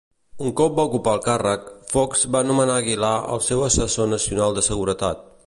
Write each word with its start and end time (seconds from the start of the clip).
Un 0.43 0.53
cop 0.59 0.77
va 0.77 0.85
ocupar 0.89 1.13
el 1.17 1.21
càrrec, 1.25 1.67
Fox 1.91 2.23
va 2.37 2.43
nomenar 2.53 2.79
Aguilar 2.85 3.13
el 3.37 3.45
seu 3.51 3.63
assessor 3.69 4.13
nacional 4.17 4.59
de 4.59 4.67
seguretat. 4.71 5.25